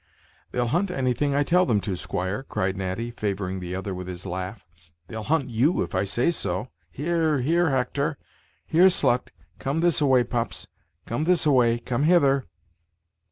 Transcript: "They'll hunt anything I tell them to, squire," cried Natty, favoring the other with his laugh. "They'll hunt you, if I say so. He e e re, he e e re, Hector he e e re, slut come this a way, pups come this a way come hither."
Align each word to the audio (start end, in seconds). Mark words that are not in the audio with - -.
"They'll 0.51 0.65
hunt 0.69 0.89
anything 0.89 1.35
I 1.35 1.43
tell 1.43 1.67
them 1.67 1.79
to, 1.81 1.95
squire," 1.95 2.41
cried 2.41 2.75
Natty, 2.75 3.11
favoring 3.11 3.59
the 3.59 3.75
other 3.75 3.93
with 3.93 4.07
his 4.07 4.25
laugh. 4.25 4.65
"They'll 5.07 5.21
hunt 5.21 5.51
you, 5.51 5.83
if 5.83 5.93
I 5.93 6.05
say 6.05 6.31
so. 6.31 6.69
He 6.89 7.03
e 7.03 7.09
e 7.09 7.13
re, 7.13 7.43
he 7.43 7.51
e 7.51 7.57
e 7.57 7.59
re, 7.59 7.69
Hector 7.71 8.17
he 8.65 8.79
e 8.79 8.81
e 8.81 8.83
re, 8.85 8.89
slut 8.89 9.27
come 9.59 9.81
this 9.81 10.01
a 10.01 10.07
way, 10.07 10.23
pups 10.23 10.65
come 11.05 11.25
this 11.25 11.45
a 11.45 11.51
way 11.51 11.77
come 11.77 12.01
hither." 12.01 12.47